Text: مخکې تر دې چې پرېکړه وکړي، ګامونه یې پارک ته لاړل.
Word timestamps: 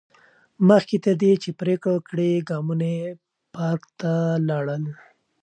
مخکې 0.67 0.95
تر 1.05 1.13
دې 1.21 1.31
چې 1.43 1.49
پرېکړه 1.59 1.91
وکړي، 1.93 2.31
ګامونه 2.49 2.87
یې 2.97 3.07
پارک 3.55 3.83
ته 3.99 4.11
لاړل. 4.47 4.83